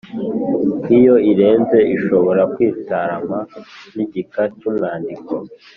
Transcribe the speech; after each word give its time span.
Iyo 0.97 1.15
irenze 1.31 1.77
ishobora 1.95 2.41
kwitiranywa 2.53 3.39
n’igika 3.95 4.41
cy’umwandiko. 4.57 5.33